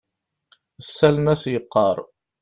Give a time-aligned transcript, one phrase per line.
[0.87, 1.97] Ssalen-as yeqqar.